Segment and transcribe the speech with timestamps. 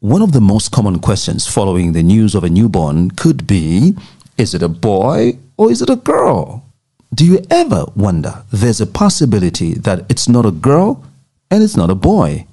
[0.00, 3.96] One of the most common questions following the news of a newborn could be
[4.36, 6.66] Is it a boy or is it a girl?
[7.14, 11.02] Do you ever wonder there's a possibility that it's not a girl
[11.50, 12.46] and it's not a boy?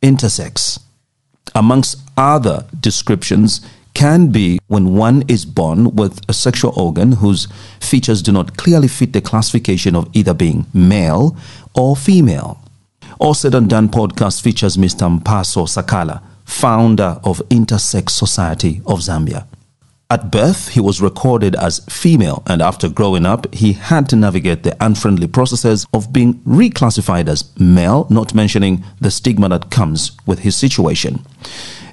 [0.00, 0.80] Intersex,
[1.54, 3.60] amongst other descriptions,
[3.92, 7.46] can be when one is born with a sexual organ whose
[7.78, 11.36] features do not clearly fit the classification of either being male
[11.74, 12.58] or female.
[13.18, 15.20] All Said and Done podcast features Mr.
[15.20, 19.46] Mphatso Sakala, founder of Intersex Society of Zambia.
[20.10, 24.62] At birth, he was recorded as female, and after growing up, he had to navigate
[24.62, 30.38] the unfriendly processes of being reclassified as male, not mentioning the stigma that comes with
[30.38, 31.22] his situation.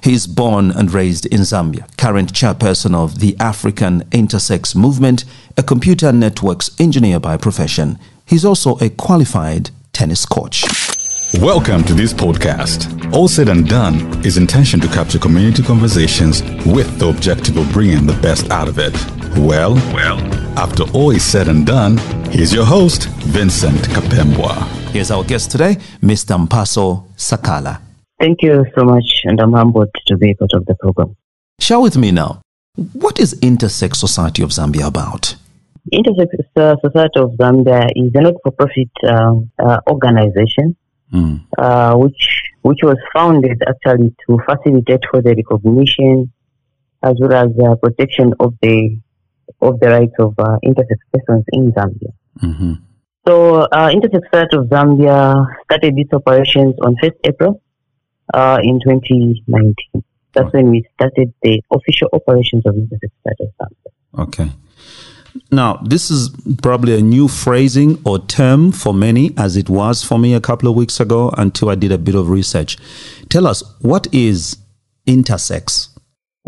[0.02, 5.26] He is born and raised in Zambia, current chairperson of the African Intersex Movement,
[5.58, 7.98] a computer networks engineer by profession.
[8.24, 10.64] He's also a qualified tennis coach.
[11.34, 13.12] Welcome to this podcast.
[13.12, 18.06] All Said and Done is intention to capture community conversations with the objective of bringing
[18.06, 18.94] the best out of it.
[19.36, 20.18] Well, well,
[20.56, 21.98] after all is said and done,
[22.30, 24.66] here's your host, Vincent Kapembwa.
[24.92, 26.38] Here's our guest today, Mr.
[26.46, 27.80] Mphatso Sakala.
[28.18, 31.16] Thank you so much, and I'm humbled to be part of the program.
[31.60, 32.40] Share with me now.
[32.94, 35.34] What is Intersex Society of Zambia about?
[35.92, 40.76] Intersex uh, Society of Zambia is a not-for-profit uh, uh, organization
[41.12, 41.46] Mm.
[41.56, 46.32] uh, which which was founded actually to facilitate for the recognition
[47.02, 48.98] as well as the protection of the
[49.60, 52.12] of the rights of uh, intersex persons in Zambia.
[52.40, 52.72] hmm
[53.26, 57.62] So, uh, Intersex Society of Zambia started its operations on 1st April
[58.34, 60.04] uh, in 2019.
[60.32, 63.92] That's when we started the official operations of Intersex Society of Zambia.
[64.26, 64.48] Okay.
[65.50, 66.30] Now, this is
[66.62, 70.68] probably a new phrasing or term for many, as it was for me a couple
[70.68, 72.76] of weeks ago until I did a bit of research.
[73.28, 74.56] Tell us, what is
[75.06, 75.88] intersex?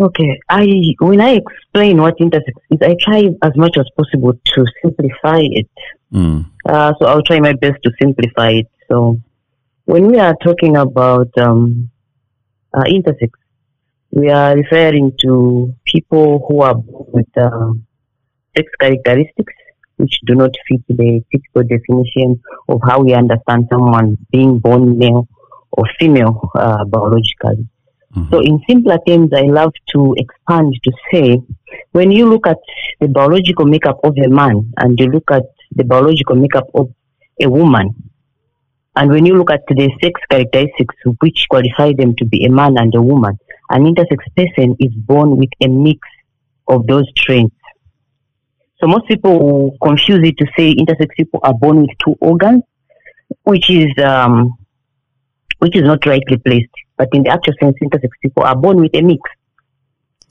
[0.00, 0.64] Okay, I
[1.00, 5.68] when I explain what intersex is, I try as much as possible to simplify it.
[6.12, 6.46] Mm.
[6.64, 8.68] Uh, so I'll try my best to simplify it.
[8.88, 9.20] So
[9.86, 11.90] when we are talking about um,
[12.72, 13.30] uh, intersex,
[14.12, 17.84] we are referring to people who are born with um,
[18.56, 19.54] sex characteristics
[19.96, 25.26] which do not fit the typical definition of how we understand someone being born male
[25.72, 27.66] or female uh, biologically.
[28.30, 31.40] So, in simpler terms, I love to expand to say
[31.92, 32.56] when you look at
[33.00, 36.90] the biological makeup of a man and you look at the biological makeup of
[37.40, 37.94] a woman,
[38.96, 42.78] and when you look at the sex characteristics which qualify them to be a man
[42.78, 43.38] and a woman,
[43.70, 46.00] an intersex person is born with a mix
[46.66, 47.54] of those traits.
[48.80, 52.62] So most people confuse it to say intersex people are born with two organs,
[53.42, 54.56] which is um,
[55.58, 56.70] which is not rightly placed.
[56.96, 59.20] But in the actual sense, intersex people are born with a mix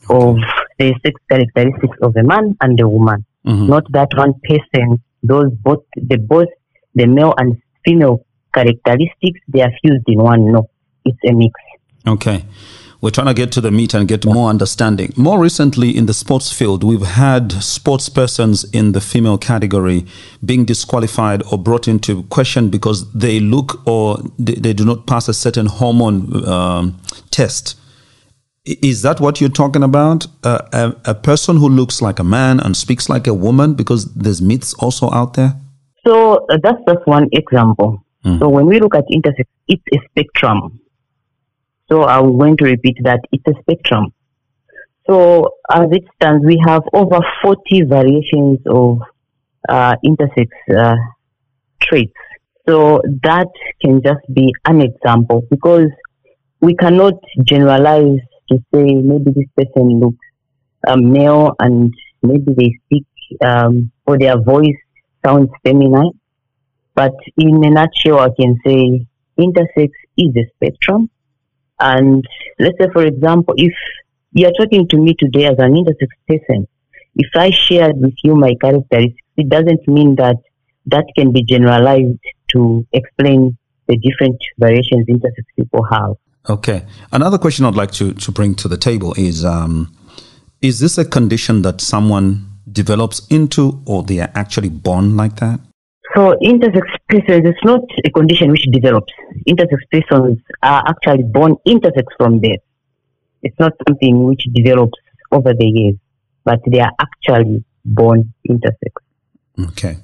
[0.10, 0.38] of
[0.80, 3.26] the sex characteristics of a man and a woman.
[3.46, 3.68] Mhm.
[3.68, 6.48] Not that one person, those both the both
[6.96, 10.52] the male and female characteristics they are fused in one.
[10.52, 10.70] No,
[11.04, 11.54] it's a mix.
[12.08, 12.44] Okay.
[13.00, 15.14] We're trying to get to the meat and get more understanding.
[15.16, 20.06] More recently, in the sports field, we've had sports persons in the female category
[20.44, 25.28] being disqualified or brought into question because they look or they, they do not pass
[25.28, 27.00] a certain hormone um,
[27.30, 27.78] test.
[28.66, 30.26] Is that what you're talking about?
[30.44, 33.76] Uh, a, a person who looks like a man and speaks like a woman?
[33.76, 35.54] Because there's myths also out there.
[36.06, 38.04] So uh, that's just one example.
[38.40, 40.82] So when we look at intersex, it's a spectrum.
[41.90, 44.14] So I'm going to repeat that it's a spectrum.
[45.10, 49.00] So as it stands, we have over 40 variations of
[49.70, 50.96] uh, intersex uh,
[51.82, 52.14] traits.
[52.68, 53.48] So that
[53.82, 55.88] can just be an example because
[56.60, 58.20] we cannot generalize
[58.50, 60.18] to say maybe this person looks
[60.88, 63.06] um, male and maybe they speak
[63.46, 64.76] um, or their voice
[65.26, 66.12] sounds feminine.
[66.96, 69.06] But in a nutshell, I can say
[69.40, 71.10] intersex is a spectrum.
[71.80, 72.26] And
[72.60, 73.74] let's say, for example, if
[74.34, 76.68] you're talking to me today as an intersex person,
[77.16, 80.38] if I shared with you my characteristics, it doesn't mean that
[80.88, 82.20] that can be generalized
[82.50, 83.58] to explain
[83.88, 86.16] the different variations intersex people have.
[86.50, 86.86] Okay.
[87.12, 89.94] Another question I'd like to, to bring to the table is um,
[90.62, 95.60] Is this a condition that someone develops into or they are actually born like that?
[96.18, 99.14] So intersex persons, it's not a condition which develops.
[99.48, 102.64] Intersex persons are actually born intersex from birth.
[103.44, 104.98] It's not something which develops
[105.32, 105.96] over the years,
[106.44, 108.94] but they are actually born intersex.
[109.68, 109.98] Okay.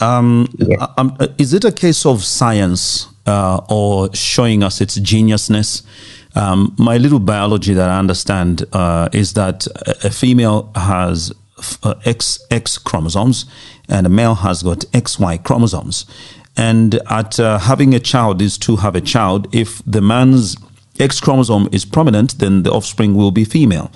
[0.00, 0.78] Um, Yes.
[0.82, 5.82] uh, um, uh, is it a case of science uh, or showing us its geniusness
[6.36, 11.32] Um, my little biology that I understand uh, is that a, a female has
[11.82, 13.46] uh, X X chromosomes
[13.88, 16.06] and a male has got XY chromosomes.
[16.56, 19.54] And at uh, having a child, these two have a child.
[19.54, 20.56] If the man's
[20.98, 23.90] X chromosome is prominent, then the offspring will be female.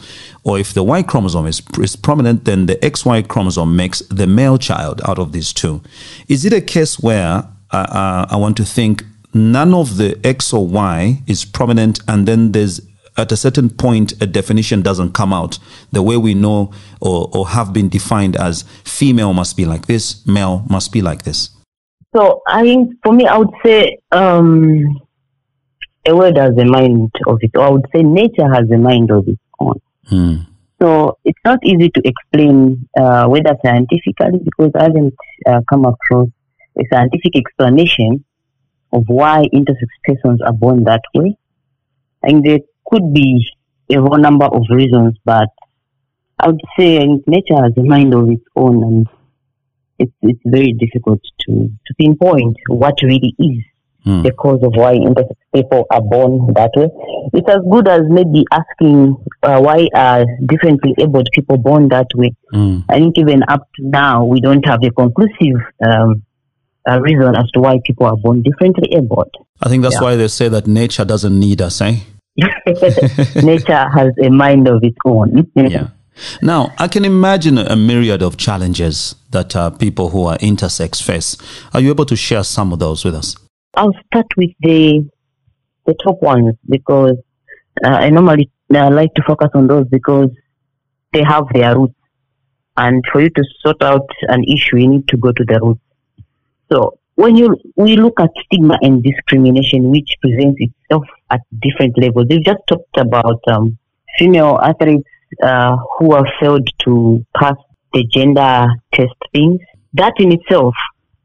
[0.44, 4.58] Or if the Y chromosome is, is prominent, then the XY chromosome makes the male
[4.58, 5.82] child out of these two.
[6.28, 10.52] Is it a case where uh, uh, I want to think none of the X
[10.52, 12.80] or Y is prominent, and then there's
[13.20, 15.58] at a certain point a definition doesn't come out
[15.92, 20.26] the way we know or, or have been defined as female must be like this,
[20.26, 21.50] male must be like this?
[22.14, 25.00] So I think for me, I would say um,
[26.04, 27.64] a word has a mind of its own.
[27.64, 29.80] I would say nature has a mind of its own.
[30.06, 30.36] Hmm.
[30.80, 35.14] So it's not easy to explain uh, whether scientifically because I haven't
[35.46, 36.28] uh, come across
[36.78, 38.24] a scientific explanation
[38.92, 41.36] of why intersex persons are born that way.
[42.22, 43.44] And there could be
[43.90, 45.48] a whole number of reasons, but
[46.38, 49.06] I would say nature has a mind of its own and
[49.98, 51.52] it's, it's very difficult to,
[51.86, 53.64] to pinpoint what really is
[54.02, 54.22] Hmm.
[54.22, 54.94] the cause of why
[55.54, 56.88] people are born that way.
[57.34, 62.32] It's as good as maybe asking uh, why are differently abled people born that way.
[62.50, 62.78] Hmm.
[62.88, 66.22] I think even up to now, we don't have a conclusive um,
[66.88, 69.34] uh, reason as to why people are born differently abled.
[69.60, 70.00] I think that's Yeah.
[70.00, 71.96] why they say that nature doesn't need us, eh?
[73.42, 75.50] Nature has a mind of its own.
[75.54, 75.88] yeah.
[76.42, 81.36] Now, I can imagine a myriad of challenges that uh, people who are intersex face.
[81.72, 83.36] Are you able to share some of those with us?
[83.74, 85.08] I'll start with the
[85.86, 87.16] the top ones because
[87.84, 90.28] uh, I normally uh, like to focus on those because
[91.12, 91.94] they have their roots.
[92.76, 95.80] And for you to sort out an issue, you need to go to the roots.
[96.70, 102.26] So when you we look at stigma and discrimination, which presents itself at different levels,
[102.28, 103.78] we've just talked about um,
[104.18, 105.08] female athletes
[105.42, 107.54] uh, who have failed to pass
[107.92, 109.60] the gender test things.
[109.94, 110.74] That in itself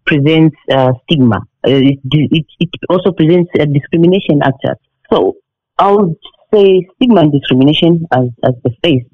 [0.06, 1.38] presents uh, stigma.
[1.66, 4.80] Uh, it, it, it also presents uh, discrimination actually.
[5.12, 5.36] So
[5.78, 6.16] I would
[6.54, 9.06] say stigma and discrimination as, as the face,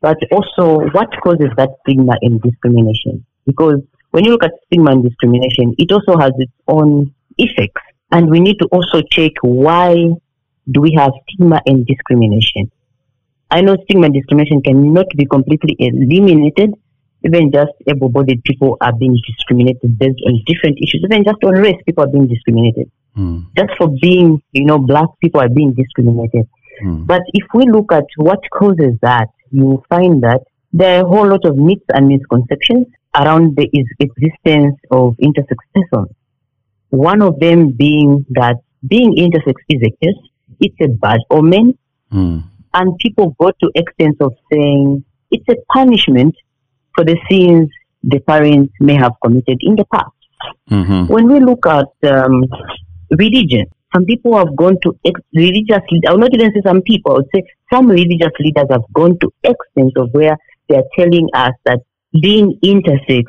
[0.00, 3.24] but also what causes that stigma and discrimination?
[3.46, 3.80] Because
[4.10, 7.82] when you look at stigma and discrimination, it also has its own effects.
[8.10, 9.94] And we need to also check why
[10.70, 12.70] do we have stigma and discrimination.
[13.50, 16.74] I know stigma and discrimination cannot be completely eliminated.
[17.24, 21.02] Even just able-bodied people are being discriminated based on different issues.
[21.04, 22.90] Even just on race, people are being discriminated.
[23.14, 23.40] Hmm.
[23.56, 26.46] Just for being, you know, black people are being discriminated.
[26.80, 27.04] Hmm.
[27.04, 31.26] But if we look at what causes that, you find that there are a whole
[31.26, 36.14] lot of myths and misconceptions around the existence of intersex persons.
[36.90, 38.56] One of them being that
[38.86, 40.28] being intersex is a curse,
[40.60, 41.76] it's a bad omen,
[42.10, 42.38] Hmm.
[42.74, 46.34] and people go to extents of saying it's a punishment
[46.94, 47.68] for the sins
[48.02, 50.12] the parents may have committed in the past.
[50.70, 51.08] Mhm.
[51.10, 52.44] When we look at um,
[53.10, 55.80] religion, some people have gone to ex- religious.
[56.06, 57.12] I will not even say some people.
[57.12, 57.42] I would say
[57.72, 60.36] some religious leaders have gone to extents of where
[60.68, 61.80] they are telling us that
[62.22, 63.24] being intersex,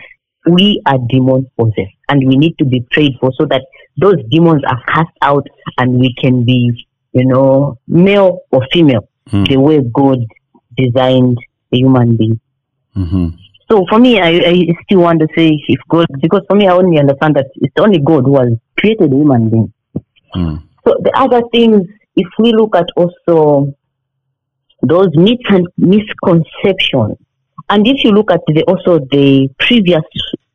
[0.50, 3.62] we are demon possessed, and we need to be prayed for so that
[3.98, 5.46] those demons are cast out,
[5.78, 9.44] and we can be, you know, male or female, Hmm.
[9.44, 10.20] the way God
[10.76, 11.38] designed
[11.74, 12.40] a human being.
[12.96, 13.34] Mhm.
[13.70, 16.74] So for me, I, I still want to say if God, because for me, I
[16.74, 19.74] only understand that it's only God who has created a human being.
[20.34, 20.56] Hmm.
[20.86, 23.74] So the other things, if we look at also
[24.82, 27.18] those myths and misconceptions,
[27.70, 30.02] and if you look at the, also the previous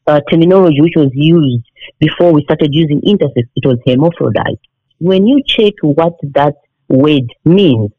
[0.07, 1.65] uh, terminology which was used
[1.99, 4.61] before we started using intersex, it was hermaphrodite.
[4.99, 6.55] When you check what that
[6.89, 7.91] word means,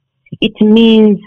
[0.42, 1.20] it means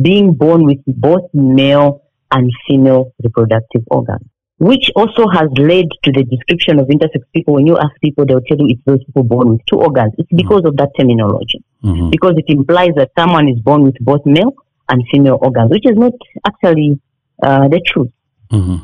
[0.00, 4.26] being born with both male and female reproductive organs,
[4.58, 7.54] which also has led to the description of intersex people.
[7.54, 10.14] When you ask people, they'll tell you it's those people born with two organs.
[10.18, 12.10] It's because of that terminology, Mhm.
[12.10, 14.54] because it implies that someone is born with both male
[14.88, 16.12] and female organs, which is not
[16.46, 16.98] actually
[17.42, 18.10] uh, the truth.
[18.52, 18.80] Mhm.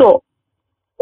[0.00, 0.22] So,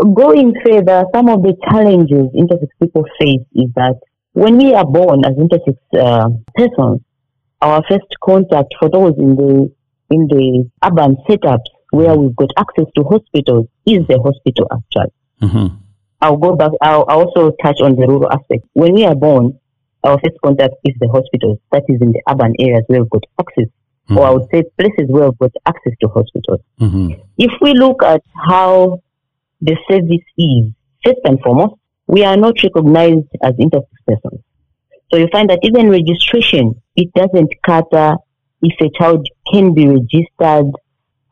[0.02, 3.96] going further, some of the challenges intersex people face is that
[4.32, 7.00] when we are born as intersex uh, persons,
[7.60, 9.72] our first contact for those in the
[10.10, 15.12] in the urban setups where we've got access to hospitals is the hospital actually.
[15.40, 15.76] Mhm.
[16.20, 16.72] I'll go back.
[16.80, 18.64] I'll I'll also touch on the rural aspect.
[18.72, 19.58] When we are born,
[20.02, 21.58] our first contact is the hospitals.
[21.72, 23.68] That is in the urban areas where we've got access,
[24.10, 26.60] or I would say places where we've got access to hospitals.
[26.80, 27.20] Mhm.
[27.38, 29.00] If we look at how
[29.64, 30.73] the service is,
[31.04, 31.75] first and foremost,
[32.06, 34.42] we are not recognized as intersex persons.
[35.11, 38.16] So you find that even registration it doesn't cater
[38.62, 40.71] if a child can be registered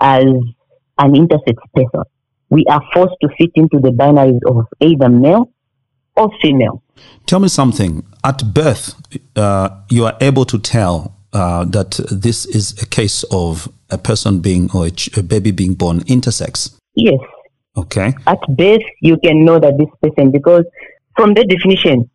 [0.01, 0.25] as
[0.99, 2.03] an intersex person.
[2.49, 5.51] We are forced to fit into the binaries of either male
[6.17, 6.83] or female.
[7.27, 8.05] Tell me something.
[8.25, 8.95] At birth,
[9.37, 14.41] uh, you are able to tell uh, that this is a case of a person
[14.41, 16.79] being or a, ch- a baby being born intersex.
[16.95, 17.19] Yes.
[17.77, 18.15] Okay.
[18.27, 20.65] At birth, you can know that this person, because
[21.17, 22.11] from the definition,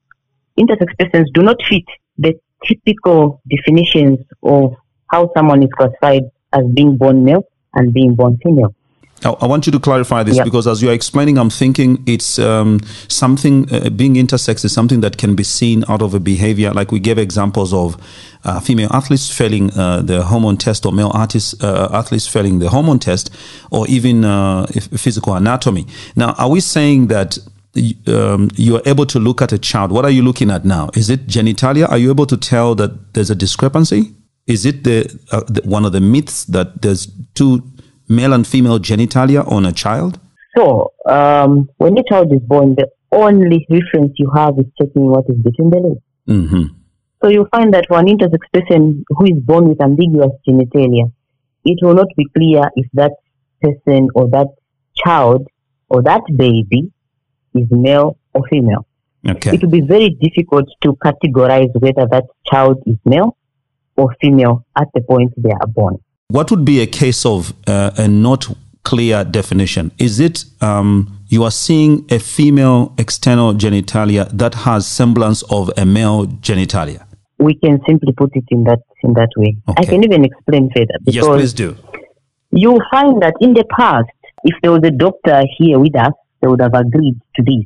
[0.59, 1.83] intersex persons do not fit
[2.17, 4.75] the typical definitions of
[5.07, 6.23] how someone is classified
[6.53, 8.73] as being born male and being born female.
[9.23, 10.45] I, I want you to clarify this Yep.
[10.45, 15.01] because as you are explaining, I'm thinking it's um, something, uh, being intersex is something
[15.01, 16.71] that can be seen out of a behavior.
[16.71, 17.97] Like we gave examples of
[18.47, 22.69] uh, female athletes failing uh, the hormone test or male artists, uh, athletes failing the
[22.69, 23.29] hormone test
[23.71, 25.85] or even uh, physical anatomy.
[26.15, 27.37] Now, are we saying that
[28.07, 29.91] um, you are able to look at a child?
[29.91, 30.89] What are you looking at now?
[30.95, 31.89] Is it genitalia?
[31.89, 34.15] Are you able to tell that there's a discrepancy?
[34.47, 37.61] Is it the, uh, the one of the myths that there's two
[38.07, 40.19] male and female genitalia on a child?
[40.55, 45.25] So, um, when a child is born, the only reference you have is checking what
[45.29, 46.01] is between the legs.
[46.25, 46.86] hmm
[47.21, 51.11] So you find that for an intersex person who is born with ambiguous genitalia,
[51.65, 53.13] it will not be clear if that
[53.61, 54.47] person or that
[54.95, 55.47] child
[55.89, 56.91] or that baby
[57.55, 58.85] is male or female.
[59.27, 59.55] Okay.
[59.55, 63.35] It will be very difficult to categorize whether that child is male
[63.95, 65.97] or female at the point they are born.
[66.29, 68.47] What would be a case of uh, a not
[68.83, 69.91] clear definition?
[69.97, 75.85] Is it um, you are seeing a female external genitalia that has semblance of a
[75.85, 77.06] male genitalia?
[77.39, 79.57] We can simply put it in that in that way.
[79.67, 79.85] I Okay.
[79.91, 81.75] can even explain further Yes, please do.
[82.51, 84.09] you find that in the past,
[84.43, 87.65] if there was a doctor here with us, they would have agreed to this.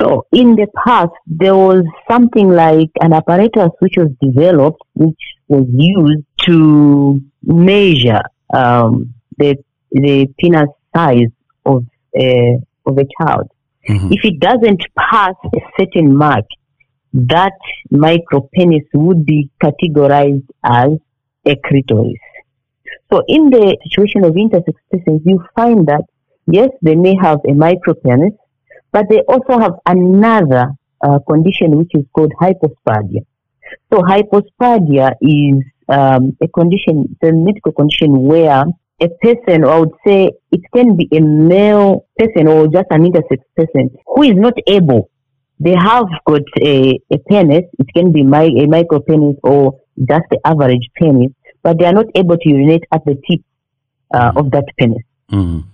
[0.00, 5.66] So in the past, there was something like an apparatus which was developed, which was
[5.68, 8.22] used to measure
[8.54, 9.56] um, the
[9.92, 11.28] the penis size
[11.66, 11.84] of
[12.16, 13.46] a of a child.
[13.88, 14.08] Mhm.
[14.16, 16.46] If it doesn't pass a certain mark,
[17.12, 17.58] that
[17.92, 20.90] micropenis would be categorized as
[21.46, 22.18] a clitoris.
[23.12, 26.04] So in the situation of intersex persons, you find that
[26.46, 28.36] yes, they may have a micropenis,
[28.92, 33.24] but they also have another uh, condition which is called hypospadia.
[33.92, 38.64] So hypospadia is um, a condition, it's a medical condition where
[39.02, 43.04] a person, or I would say it can be a male person or just an
[43.04, 45.09] intersex person who is not able.
[45.60, 50.24] They have got a, a penis, it can be my, a micro penis or just
[50.30, 53.40] the average penis, but they are not able to urinate at the tip
[54.14, 55.02] uh, of that penis.
[55.30, 55.64] Mhm.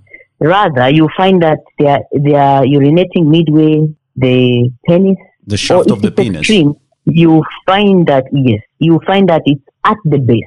[0.41, 5.17] Rather, you find that they are, they are urinating midway the penis.
[5.47, 6.41] The shaft of the penis.
[6.41, 6.75] Extreme,
[7.05, 10.43] you find that, yes, you find that it's at the base.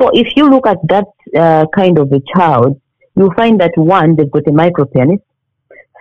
[0.00, 1.04] So if you look at that
[1.36, 2.80] uh, kind of a child,
[3.16, 5.20] you find that one, they've got a micro penis.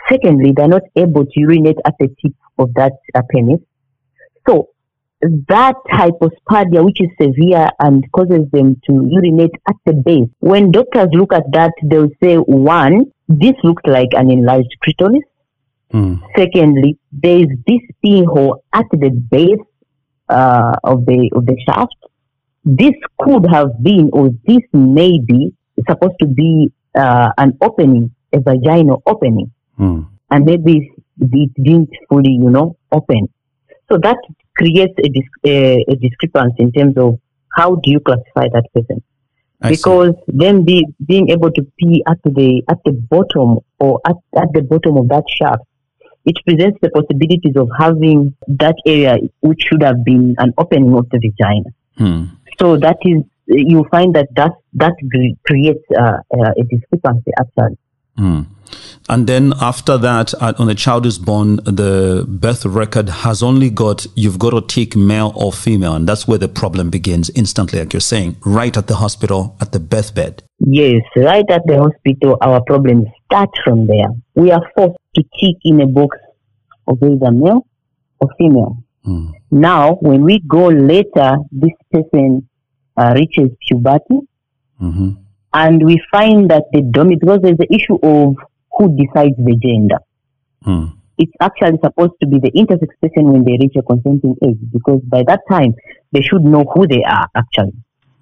[0.10, 3.60] Secondly, they're not able to urinate at the tip of that uh, penis.
[4.48, 4.70] So
[5.22, 10.30] that hypospadia, which is severe and causes them to urinate at the base.
[10.40, 15.24] When doctors look at that, they'll say, one, this looks like an enlarged clitoris.
[15.94, 16.22] Mm.
[16.38, 19.60] Secondly, there is this pinhole at the base
[20.30, 21.96] uh, of the of the shaft.
[22.64, 25.54] This could have been, or this may be,
[25.90, 30.08] supposed to be uh, an opening, a vaginal opening, Mm.
[30.32, 33.30] and maybe it didn't fully, you know, open.
[33.90, 34.18] So that
[34.58, 37.20] creates a, a, a discrepancy in terms of
[37.56, 39.02] how do you classify that person
[39.62, 39.76] I see.
[39.78, 44.50] because them be, being able to pee at the at the bottom or at, at
[44.54, 45.64] the bottom of that shaft,
[46.26, 51.10] it presents the possibilities of having that area which should have been an opening of
[51.10, 51.70] the vagina.
[51.98, 52.38] Mm.
[52.60, 54.94] So that is you find that that that
[55.48, 57.78] creates uh, uh, a discrepancy actually.
[58.20, 58.46] Mm.
[59.08, 63.72] And then after that, uh, when the child is born, the birth record has only
[63.72, 65.96] got, you've got to tick male or female.
[65.96, 69.72] And that's where the problem begins instantly, like you're saying, right at the hospital, at
[69.72, 70.44] the birth bed.
[70.60, 74.10] Yes, right at the hospital, our problems start from there.
[74.36, 76.18] We are forced to tick in a box
[76.88, 77.66] of either male
[78.20, 78.78] or female.
[79.08, 79.34] Mm.
[79.50, 82.48] Now, when we go later, this person
[82.96, 84.20] uh, reaches puberty,
[84.78, 85.12] hmm
[85.54, 88.36] and we find that the dominant, because there's the issue of
[88.78, 90.00] who decides the gender.
[90.66, 90.94] Mm.
[91.18, 95.02] It's actually supposed to be the intersex person when they reach a consenting age, because
[95.04, 95.74] by that time,
[96.12, 97.74] they should know who they are, actually.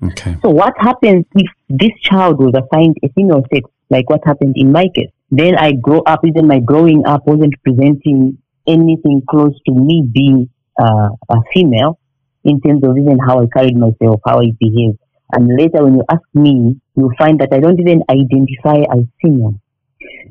[0.04, 0.38] Okay.
[0.42, 4.72] So what happens if this child was assigned a female sex, like what happened in
[4.72, 5.12] my case?
[5.30, 10.50] Then I grow up, even my growing up wasn't presenting anything close to me being
[10.80, 12.00] uh, a female.
[12.48, 14.98] in terms of even how I carried myself, how I behaved.
[15.34, 19.56] And later, when you ask me, you find that I don't even identify as female.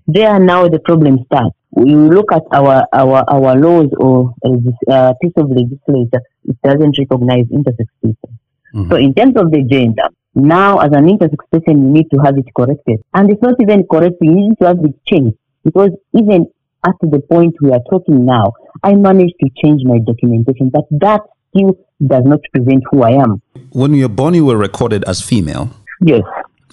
[0.06, 1.56] There now the problem starts.
[1.70, 6.10] We look at our, our, our laws or a uh, piece of legislation,
[6.44, 8.30] it doesn't recognize intersex people.
[8.74, 8.90] Mm-hmm.
[8.90, 12.36] So in terms of the gender, now as an intersex person, you need to have
[12.36, 13.00] it corrected.
[13.14, 15.36] And it's not even corrected, you need to have it changed.
[15.64, 16.46] Because even
[16.86, 21.22] at the point we are talking now, I managed to change my documentation, but that
[21.50, 23.42] still does not present who I am.
[23.72, 25.70] When you were born, you were recorded as female.
[26.00, 26.22] Yes.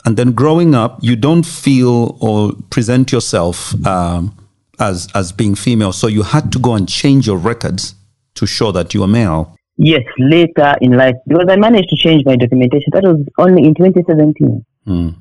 [0.05, 4.35] And then growing up, you don't feel or present yourself um,
[4.79, 7.95] as as being female, so you had to go and change your records
[8.35, 9.55] to show that you are male.
[9.77, 12.89] Yes, later in life, because I managed to change my documentation.
[12.91, 14.65] That was only in 2017.
[14.87, 15.15] Mm.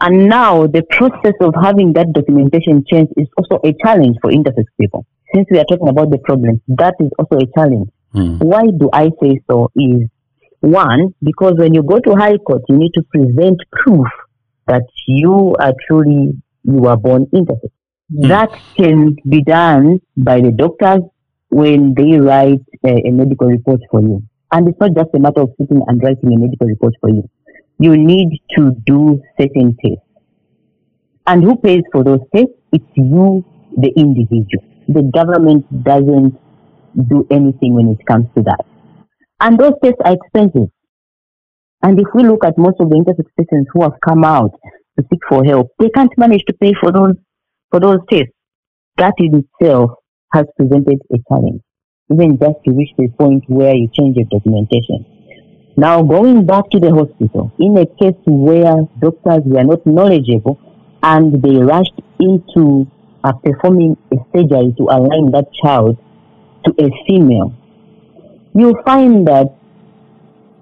[0.00, 4.64] And now the process of having that documentation changed is also a challenge for intersex
[4.80, 5.04] people.
[5.34, 7.90] Since we are talking about the problem, that is also a challenge.
[8.14, 8.38] Mm.
[8.40, 9.70] Why do I say so?
[9.74, 10.08] Is
[10.60, 14.06] one, because when you go to high court, you need to present proof
[14.66, 16.32] that you are truly,
[16.64, 17.70] you are born intersex.
[18.12, 18.28] Mm.
[18.28, 21.00] That can be done by the doctors
[21.48, 24.22] when they write a, a medical report for you.
[24.50, 27.28] And it's not just a matter of sitting and writing a medical report for you
[27.78, 30.04] you need to do certain tests.
[31.26, 32.52] And who pays for those tests?
[32.72, 33.44] It's you,
[33.76, 34.64] the individual.
[34.88, 36.38] The government doesn't
[37.08, 38.64] do anything when it comes to that.
[39.40, 40.68] And those tests are expensive.
[41.82, 44.50] And if we look at most of the intersex patients who have come out
[44.98, 47.14] to seek for help, they can't manage to pay for those
[47.70, 48.32] for those tests.
[48.96, 49.92] That in itself
[50.32, 51.62] has presented a challenge.
[52.12, 55.06] Even just to reach the point where you change your documentation
[55.78, 60.58] now, going back to the hospital, in a case where doctors were not knowledgeable
[61.04, 62.90] and they rushed into
[63.22, 65.96] uh, performing a surgery to align that child
[66.64, 67.54] to a female,
[68.54, 69.54] you find that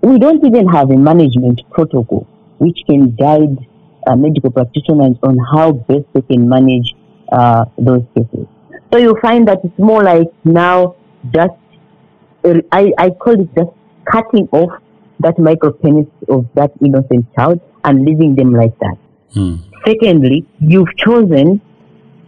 [0.02, 2.26] we don't even have a management protocol
[2.58, 3.56] which can guide
[4.06, 6.94] uh, medical practitioners on how best they can manage
[7.32, 8.46] uh, those cases.
[8.92, 10.94] So you find that it's more like now
[11.34, 11.54] just,
[12.72, 13.70] I, I call it just
[14.10, 14.80] cutting off
[15.20, 18.96] that micro penis of that innocent child and leaving them like that.
[19.34, 19.56] Hmm.
[19.84, 21.60] Secondly, you've chosen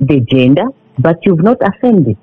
[0.01, 0.65] the gender,
[0.99, 2.17] but you've not offended.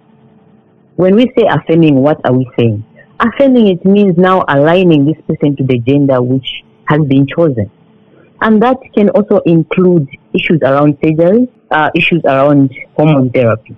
[0.95, 2.83] When we say offending, what are we saying?
[3.19, 7.71] Affirming it means now aligning this person to the gender which has been chosen.
[8.41, 13.75] And that can also include issues around surgery, uh, issues around hormone therapy.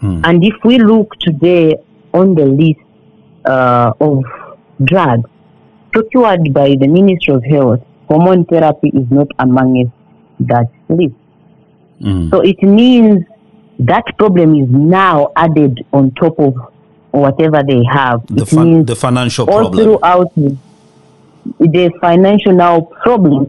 [0.00, 0.20] Hmm.
[0.24, 1.76] And if we look today
[2.12, 2.80] on the list
[3.44, 4.24] uh, of
[4.82, 5.28] drugs
[5.92, 9.92] procured by the Ministry of Health, hormone therapy is not among
[10.40, 11.14] that list.
[12.00, 12.30] Mm.
[12.30, 13.24] So it means
[13.78, 16.54] that problem is now added on top of
[17.14, 18.26] whatever they have.
[18.26, 19.84] The, fin- the financial all problem.
[19.84, 20.34] throughout
[21.60, 23.46] the financial now problem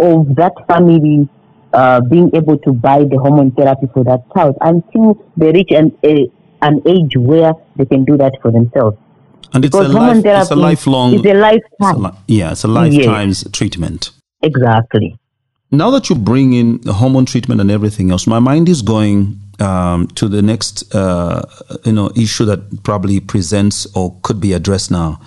[0.00, 1.28] of that family
[1.72, 5.96] uh, being able to buy the hormone therapy for that child until they reach an,
[6.04, 6.30] a,
[6.62, 8.96] an age where they can do that for themselves.
[9.52, 11.14] And it's, a, life, it's a lifelong.
[11.14, 12.06] It's a lifetime.
[12.06, 13.52] It's a yeah, it's a lifetime's yes.
[13.52, 14.10] treatment.
[14.42, 15.16] Exactly.
[15.70, 19.40] Now that you bring in the hormone treatment and everything else, my mind is going
[19.60, 21.42] um, to the next, uh,
[21.84, 25.20] you know, issue that probably presents or could be addressed now.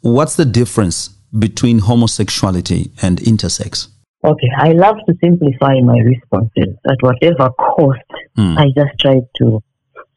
[0.00, 3.88] What's the difference between homosexuality and intersex?
[4.24, 8.00] Okay, I love to simplify my responses at whatever cost.
[8.36, 8.56] Mm.
[8.56, 9.62] I just try to.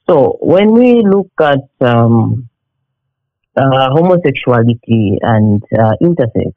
[0.10, 2.50] So when we look at um,
[3.60, 6.54] uh, homosexuality and uh, intersex.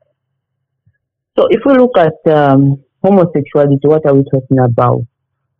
[1.36, 5.02] So if we look at um, homosexuality, what are we talking about?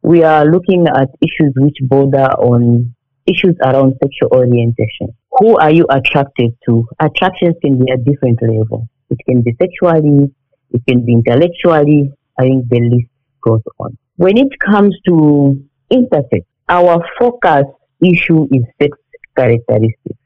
[0.03, 2.95] We are looking at issues which border on
[3.27, 5.15] issues around sexual orientation.
[5.39, 6.87] Who are you attracted to?
[7.01, 8.87] Attractions can be at different levels.
[9.11, 10.35] It can be sexually,
[10.71, 12.13] it can be intellectually.
[12.39, 13.11] I think the list
[13.43, 13.97] goes on.
[14.17, 15.63] When it comes to
[15.93, 17.65] intersex, our focus
[18.01, 18.99] issue is sex
[19.37, 20.19] characteristics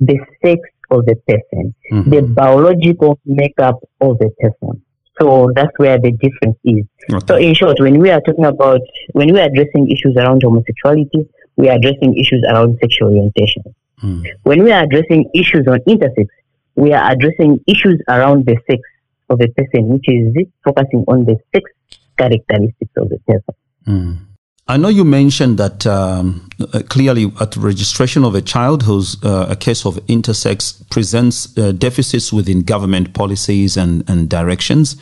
[0.00, 2.10] the sex of the person, mm-hmm.
[2.10, 4.82] the biological makeup of the person.
[5.20, 6.84] So that's where the difference is.
[7.12, 7.26] Okay.
[7.28, 8.80] So in short, when we are talking about,
[9.12, 13.62] when we are addressing issues around homosexuality, we are addressing issues around sexual orientation.
[14.02, 14.24] Mm.
[14.44, 16.26] When we are addressing issues on intersex,
[16.74, 18.80] we are addressing issues around the sex
[19.28, 21.70] of a person, which is focusing on the sex
[22.16, 23.54] characteristics of the person.
[23.86, 24.29] Mm.
[24.68, 29.46] I know you mentioned that um, uh, clearly at registration of a child who's uh,
[29.50, 34.96] a case of intersex presents uh, deficits within government policies and, and directions.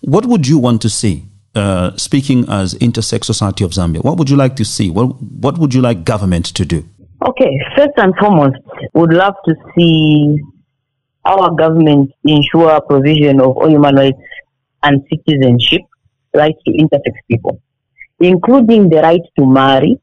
[0.00, 1.26] What would you want to see?
[1.52, 4.88] Uh, speaking as Intersex Society of Zambia, what would you like to see?
[4.88, 6.88] What, what would you like government to do?
[7.26, 8.56] Okay, first and foremost,
[8.94, 10.38] would love to see
[11.24, 14.18] our government ensure provision of all human rights
[14.82, 15.82] and citizenship
[16.34, 17.60] rights to intersex people,
[18.20, 20.00] including the right to marry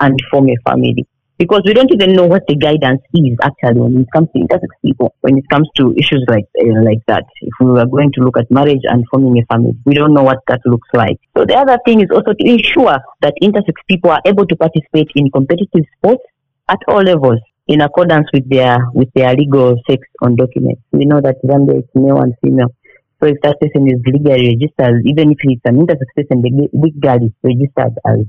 [0.00, 1.06] and form a family
[1.38, 4.68] because we don't even know what the guidance is actually when it comes to intersex
[4.84, 7.24] people, when it comes to issues like uh, like that.
[7.40, 10.24] If we were going to look at marriage and forming a family, we don't know
[10.24, 11.18] what that looks like.
[11.36, 15.10] So the other thing is also to ensure that intersex people are able to participate
[15.14, 16.24] in competitive sports
[16.68, 20.82] at all levels in accordance with their with their legal sex on documents.
[20.90, 22.74] We know that Zambia is male and female.
[23.20, 27.94] So if that person is legally registered, even if it's an intersex person, legally registered
[28.06, 28.20] as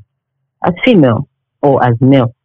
[0.64, 1.30] as female
[1.62, 2.36] or as male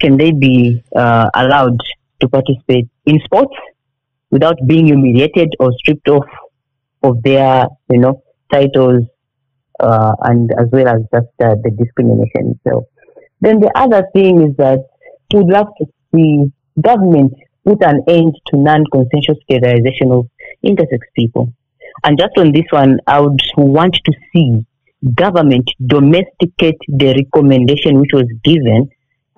[0.00, 1.78] can they be uh, allowed
[2.20, 3.54] to participate in sports
[4.30, 6.26] without being humiliated or stripped off
[7.02, 9.04] of their, you know, titles
[9.80, 12.84] uh, and as well as just uh, the discrimination itself.
[13.40, 14.80] Then the other thing is that
[15.32, 20.28] we'd love to see government put an end to non-consensual sterilization of
[20.64, 21.52] intersex people.
[22.02, 24.66] And just on this one, I would want to see
[25.14, 28.88] government domesticate the recommendation which was given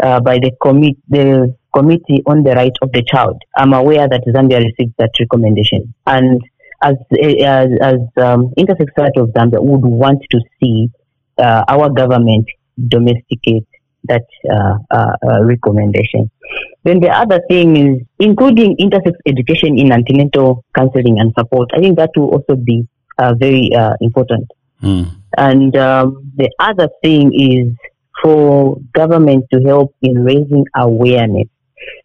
[0.02, 3.42] uh, by the, commit, the Committee on the Right of the Child.
[3.56, 5.94] I'm aware that Zambia received that recommendation.
[6.06, 6.40] And
[6.82, 10.88] as, as, as um, Intersex Society of Zambia would want to see
[11.38, 12.46] uh, our government
[12.88, 13.66] domesticate
[14.04, 16.30] that uh, uh, uh, recommendation.
[16.86, 21.68] Then the other thing is including intersex education in antenatal counseling and support.
[21.74, 22.86] I think that will also be
[23.18, 24.48] uh, very uh, important.
[24.80, 25.10] Mm.
[25.36, 27.74] And um, the other thing is
[28.22, 31.48] for government to help in raising awareness.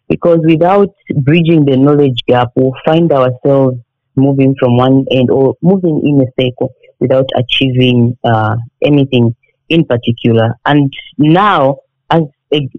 [0.08, 3.78] Because without bridging the knowledge gap, we'll find ourselves
[4.16, 9.36] moving from one end or moving in a cycle without achieving uh, anything
[9.68, 10.54] in particular.
[10.66, 11.78] And now,
[12.10, 12.22] as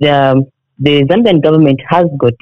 [0.06, 2.34] um, the Zambian government has got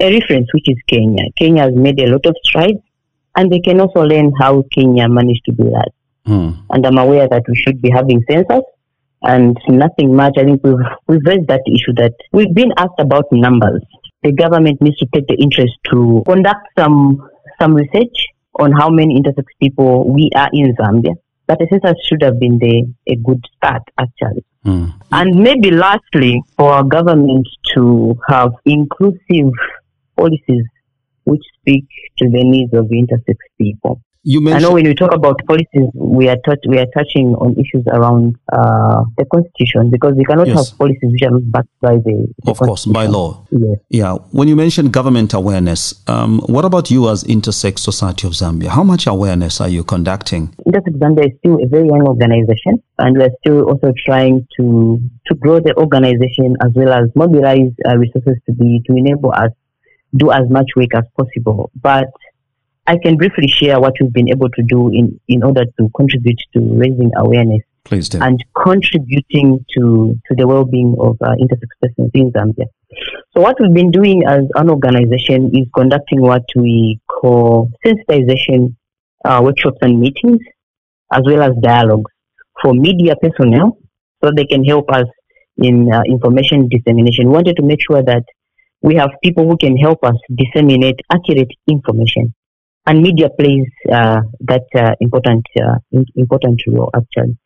[0.00, 1.24] a reference, which is Kenya.
[1.38, 2.80] Kenya has made a lot of strides,
[3.36, 5.90] and they can also learn how Kenya managed to do that.
[6.26, 6.64] Mm.
[6.70, 8.62] And I'm aware that we should be having census
[9.22, 10.34] and nothing much.
[10.38, 10.74] I think we've,
[11.08, 13.82] we've raised that issue that we've been asked about numbers.
[14.22, 17.28] The government needs to take the interest to conduct some
[17.60, 18.26] some research
[18.60, 21.14] on how many intersex people we are in Zambia.
[21.46, 24.44] But a census should have been the, a good start, actually.
[24.64, 24.94] Mm.
[25.10, 29.52] And maybe lastly, for our government to have inclusive
[30.16, 30.64] policies
[31.24, 31.86] which speak
[32.18, 34.00] to the needs of intersex people.
[34.24, 34.64] You mentioned.
[34.64, 37.84] I know when we talk about policies, we are touch, we are touching on issues
[37.88, 40.70] around uh, the constitution because we cannot yes.
[40.70, 42.32] have policies which are not backed by the.
[42.44, 43.44] the of course, by law.
[43.50, 43.78] Yes.
[43.88, 44.12] Yeah.
[44.30, 48.68] When you mentioned government awareness, um, what about you as Intersex Society of Zambia?
[48.68, 50.54] How much awareness are you conducting?
[50.68, 55.00] Intersex Zambia is still a very young organization, and we are still also trying to
[55.26, 59.50] to grow the organization as well as mobilize uh, resources to be to enable us
[60.14, 61.70] do as much work as possible.
[61.80, 62.08] But
[62.86, 66.40] I can briefly share what we've been able to do in, in order to contribute
[66.54, 68.18] to raising awareness Please do.
[68.20, 72.64] and contributing to, to the well-being of uh, intersex persons in Zambia.
[73.34, 78.74] So what we've been doing as an organization is conducting what we call sensitization
[79.24, 80.40] uh, workshops and meetings,
[81.12, 82.10] as well as dialogues
[82.60, 83.78] for media personnel,
[84.22, 85.06] so they can help us
[85.56, 87.28] in uh, information dissemination.
[87.28, 88.24] We wanted to make sure that
[88.82, 92.34] we have people who can help us disseminate accurate information
[92.86, 95.76] and media plays uh, that uh, important uh,
[96.16, 97.36] important role actually.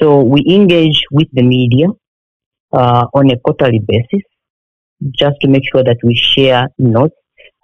[0.00, 1.86] So we engage with the media
[2.72, 4.22] uh, on a quarterly basis,
[5.12, 7.14] just to make sure that we share notes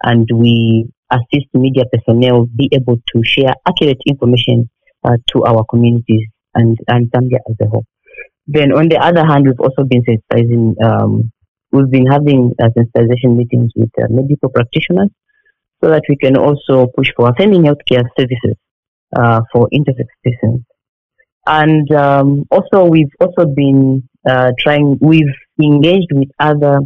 [0.03, 4.69] and we assist media personnel be able to share accurate information
[5.03, 7.85] uh, to our communities and and Zambia as a whole.
[8.47, 10.75] Then on the other hand, we've also been sensitizing.
[10.83, 11.31] Um,
[11.71, 15.09] we've been having uh, sensitization meetings with medical practitioners
[15.83, 18.55] so that we can also push for ascending healthcare services
[19.17, 20.61] uh, for intersex persons.
[21.47, 26.79] And um, also, we've also been uh, trying, we've engaged with other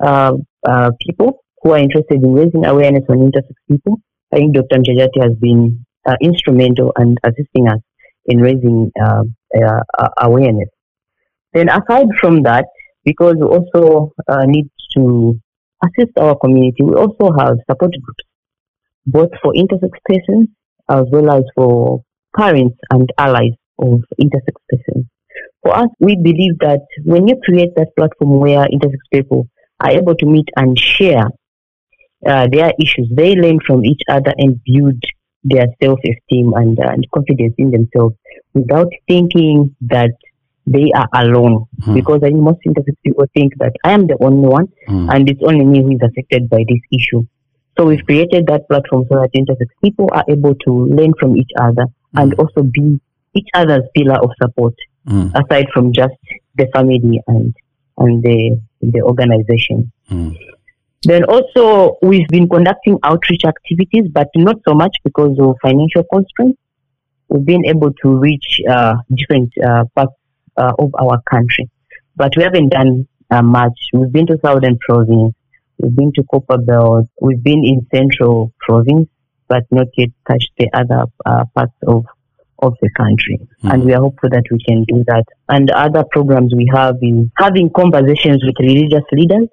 [0.00, 4.00] uh, uh people who are interested in raising awareness on intersex people.
[4.32, 4.78] I think Dr.
[4.78, 7.80] Mujajati has been uh, instrumental and assisting us
[8.26, 9.24] in raising uh,
[10.18, 10.68] awareness.
[11.52, 12.66] Then, aside from that,
[13.04, 14.12] because we also
[14.46, 15.40] need to
[15.84, 18.27] assist our community, we also have support groups
[19.10, 20.48] both for intersex persons
[20.90, 22.02] as well as for
[22.36, 25.06] parents and allies of intersex persons.
[25.62, 29.48] For us, we believe that when you create that platform where intersex people
[29.80, 31.26] are able to meet and share
[32.26, 35.02] uh, their issues, they learn from each other and build
[35.44, 38.14] their self-esteem and, uh, and confidence in themselves
[38.54, 40.10] without thinking that
[40.66, 41.64] they are alone.
[41.82, 41.94] Hmm.
[41.94, 45.08] Because I think most intersex people think that I am the only one hmm.
[45.10, 47.24] and it's only me who is affected by this issue.
[47.78, 51.50] So we've created that platform so that intersex people are able to learn from each
[51.60, 53.00] other and also be
[53.34, 54.74] each other's pillar of support,
[55.06, 55.30] Mm.
[55.40, 56.14] aside from just
[56.56, 57.54] the family and
[57.96, 59.90] and the the organization.
[60.10, 60.36] Mm.
[61.04, 66.58] Then also we've been conducting outreach activities, but not so much because of financial constraints.
[67.28, 70.12] We've been able to reach uh, different uh, parts
[70.56, 71.70] uh, of our country,
[72.16, 73.78] but we haven't done uh, much.
[73.92, 75.34] We've been to Southern Province,
[75.78, 79.08] we've been to Copper Belt, we've been in Central Province,
[79.48, 82.04] but not yet touched the other uh, parts of
[82.60, 83.38] of the country.
[83.62, 85.24] And we are hopeful that we can do that.
[85.48, 89.46] And other programs we have is having conversations with religious leaders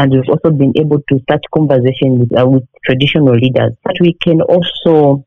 [0.00, 4.14] and we've also been able to start conversation with, uh, with traditional leaders But we
[4.14, 5.26] can also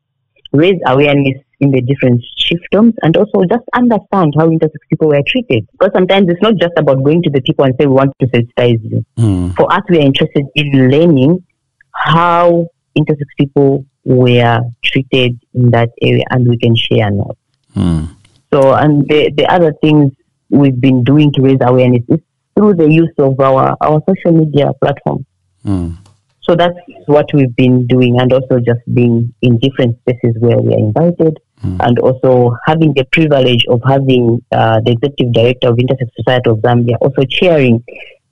[0.54, 5.66] raise awareness in the different chiefdoms and also just understand how intersex people were treated.
[5.72, 8.26] Because sometimes it's not just about going to the people and say we want to
[8.26, 9.04] sensitize you.
[9.18, 9.54] Mm.
[9.56, 11.44] For us, we are interested in learning
[11.92, 17.30] how intersex people were treated in that area and we can share now.
[17.76, 18.08] Mm.
[18.52, 20.12] So, and the, the other things
[20.50, 22.20] we've been doing to raise awareness is
[22.54, 25.26] through the use of our, our social media platform.
[25.64, 25.96] Mm.
[26.46, 26.76] So that's
[27.06, 31.38] what we've been doing, and also just being in different spaces where we are invited,
[31.80, 36.58] and also having the privilege of having uh, the executive director of Intersex Society of
[36.58, 37.82] Zambia also chairing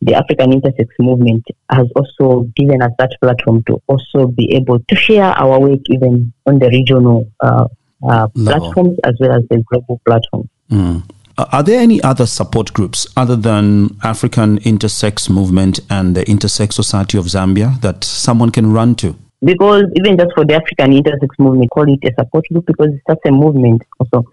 [0.03, 4.96] the African Intersex movement has also given us that platform to also be able to
[4.96, 7.68] share our work even on the regional uh,
[8.07, 10.48] uh, platforms as well as the global platforms.
[10.70, 11.09] Mm.
[11.38, 16.75] Uh, Are there any other support groups other than African Intersex Movement and the Intersex
[16.75, 19.16] Society of Zambia that someone can run to?
[19.45, 23.05] because even just for the African intersex movement, call it a support group because it's
[23.09, 24.25] such a movement also,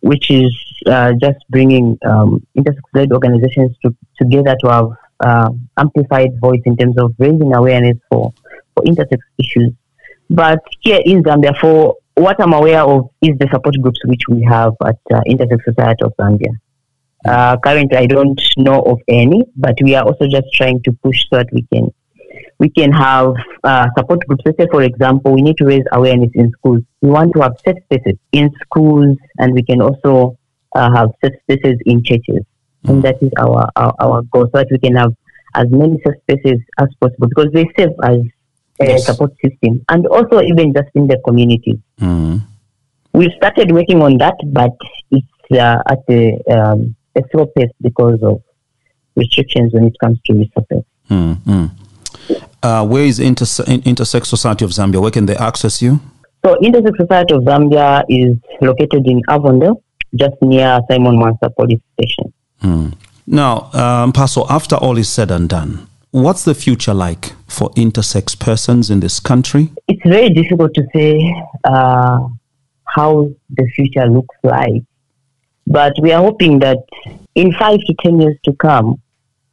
[0.00, 0.54] which is
[0.86, 4.88] uh, just bringing um, intersex-led organizations to, together to have
[5.20, 8.32] uh, amplified voice in terms of raising awareness for,
[8.74, 9.72] for intersex issues.
[10.28, 14.42] But here in Zambia, for what I'm aware of is the support groups which we
[14.42, 16.52] have at uh, Intersex Society of Zambia.
[17.24, 21.18] Uh, currently, I don't know of any, but we are also just trying to push
[21.28, 21.92] so that we can
[22.58, 24.42] we can have uh, support groups.
[24.44, 26.82] Let's say, for example, we need to raise awareness in schools.
[27.00, 30.38] We want to have safe spaces in schools, and we can also
[30.74, 32.44] uh, have safe spaces in churches.
[32.84, 35.12] And that is our, our, our goal, so that we can have
[35.54, 38.20] as many safe spaces as possible because they serve as
[38.80, 39.04] a Yes.
[39.04, 41.76] support system, and also even just in the communities.
[42.00, 42.42] Mm.
[43.12, 44.76] We've started working on that, but
[45.10, 48.42] it's uh, at a, um, a slow pace because of
[49.16, 50.84] restrictions when it comes to resources.
[51.10, 51.36] Mm.
[51.36, 51.70] Mm.
[52.62, 55.00] Uh, where is Interse- Intersex Society of Zambia?
[55.00, 56.00] Where can they access you?
[56.44, 59.82] So, Intersex Society of Zambia is located in Avondale,
[60.14, 62.32] just near Simon Mansa Police Station.
[62.62, 62.94] Mm.
[63.26, 68.38] Now, um, Paso, after all is said and done, what's the future like for intersex
[68.38, 69.70] persons in this country?
[69.88, 72.20] It's very difficult to say uh,
[72.84, 74.82] how the future looks like,
[75.66, 76.78] but we are hoping that
[77.34, 79.00] in five to ten years to come,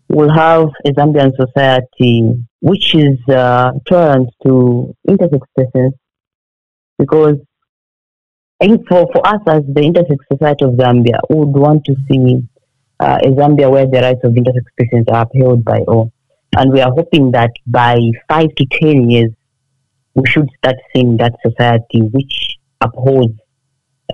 [0.09, 5.93] we'll have a Zambian society which is uh, tolerant to intersex persons
[6.97, 7.37] because
[8.59, 12.41] think for, for us as the Intersex Society of Zambia, we would want to see
[12.99, 16.11] uh, a Zambia where the rights of intersex persons are upheld by all.
[16.55, 19.31] And we are hoping that by five to ten years,
[20.15, 23.33] we should start seeing that society which upholds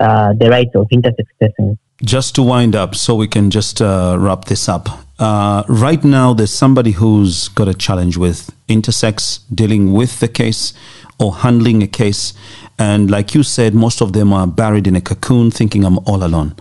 [0.00, 1.78] uh, the rights of intersex persons.
[2.02, 4.88] Just to wind up, so we can just uh, wrap this up.
[5.18, 10.74] Uh, right now, there's somebody who's got a challenge with intersex, dealing with the case
[11.18, 12.34] or handling a case.
[12.78, 16.24] And like you said, most of them are buried in a cocoon thinking I'm all
[16.24, 16.56] alone.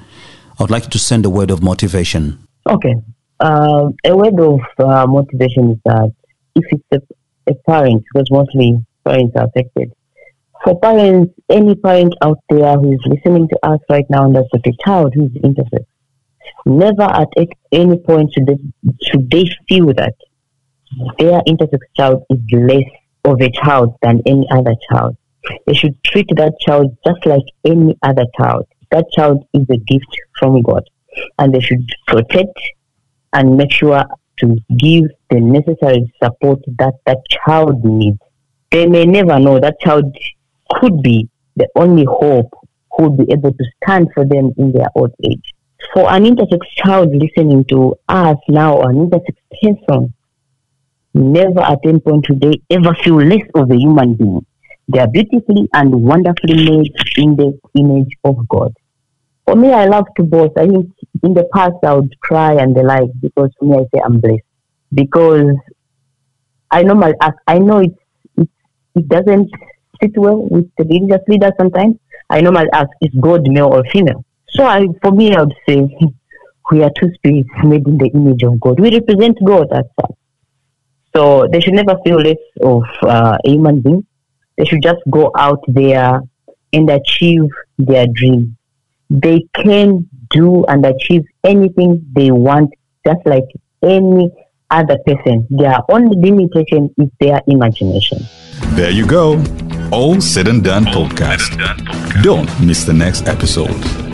[0.60, 2.38] I would like to send a word of motivation.
[2.70, 2.94] Okay.
[3.44, 6.10] Uh, a word of uh, motivation is that
[6.56, 9.92] if it's a, a parent, because mostly parents are affected,
[10.64, 14.46] for parents, any parent out there who is listening to us right now and got
[14.54, 15.86] a child who is intersex,
[16.66, 17.28] never at
[17.74, 18.58] any point should they,
[19.02, 20.16] should they feel that
[21.20, 22.90] their intersex child is less
[23.26, 25.18] of a child than any other child.
[25.68, 28.68] They should treat that child just like any other child.
[28.92, 30.90] That child is a gift from God,
[31.40, 32.58] and they should protect
[33.34, 34.04] and make sure
[34.38, 38.20] to give the necessary support that that child needs.
[38.72, 40.16] They may never know that child
[40.70, 42.52] could be the only hope
[42.92, 45.54] who will be able to stand for them in their old age.
[45.94, 50.14] For an intersex child listening to us now, an intersex person,
[51.14, 54.46] never at any point they ever feel less of a human being.
[54.88, 58.74] They are beautifully and wonderfully made in the image of God.
[59.46, 60.58] For me, I love to boast.
[60.58, 63.84] I think in the past I would cry and the like because for me I
[63.94, 64.44] say I'm blessed
[64.94, 65.56] because
[66.72, 67.14] I know my
[67.48, 68.00] I know it's
[68.38, 68.52] it's
[68.96, 69.50] it doesn't
[70.04, 71.96] sit well with the religious leaders sometimes,
[72.30, 74.26] I normally ask, is God male or female?
[74.50, 75.78] So I, for me, I would say
[76.72, 78.80] we are two spirits made in the image of God.
[78.80, 80.16] We represent God as such.
[81.16, 84.06] So they should never feel less of uh, a human being.
[84.58, 86.22] They should just go out there
[86.74, 87.44] and achieve
[87.78, 88.58] their dream.
[89.14, 92.74] They can do and achieve anything they want,
[93.06, 93.46] just like
[93.84, 94.32] any
[94.72, 95.46] other person.
[95.52, 98.20] Their only limitation is their imagination.
[98.76, 99.44] There you go.
[99.92, 101.54] All said and done podcast.
[102.24, 104.13] Don't miss the next episode.